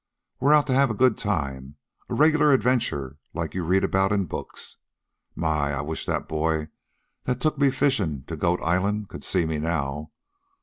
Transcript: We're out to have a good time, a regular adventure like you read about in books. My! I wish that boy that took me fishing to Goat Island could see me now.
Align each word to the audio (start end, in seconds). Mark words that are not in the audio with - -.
We're 0.39 0.53
out 0.55 0.65
to 0.65 0.73
have 0.73 0.89
a 0.89 0.95
good 0.95 1.15
time, 1.15 1.75
a 2.09 2.15
regular 2.15 2.53
adventure 2.53 3.19
like 3.35 3.53
you 3.53 3.63
read 3.63 3.83
about 3.83 4.11
in 4.11 4.25
books. 4.25 4.77
My! 5.35 5.73
I 5.77 5.81
wish 5.81 6.07
that 6.07 6.27
boy 6.27 6.69
that 7.25 7.39
took 7.39 7.59
me 7.59 7.69
fishing 7.69 8.23
to 8.23 8.35
Goat 8.35 8.61
Island 8.63 9.09
could 9.09 9.23
see 9.23 9.45
me 9.45 9.59
now. 9.59 10.09